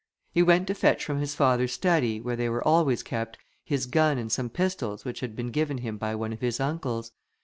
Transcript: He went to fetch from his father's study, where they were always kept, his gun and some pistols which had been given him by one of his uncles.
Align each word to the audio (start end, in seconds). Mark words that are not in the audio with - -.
He 0.31 0.41
went 0.41 0.65
to 0.65 0.73
fetch 0.73 1.05
from 1.05 1.19
his 1.19 1.35
father's 1.35 1.73
study, 1.73 2.19
where 2.19 2.35
they 2.35 2.49
were 2.49 2.67
always 2.67 3.03
kept, 3.03 3.37
his 3.63 3.85
gun 3.85 4.17
and 4.17 4.31
some 4.31 4.49
pistols 4.49 5.05
which 5.05 5.19
had 5.19 5.35
been 5.35 5.51
given 5.51 5.77
him 5.77 5.97
by 5.99 6.15
one 6.15 6.33
of 6.33 6.41
his 6.41 6.59
uncles. 6.59 7.11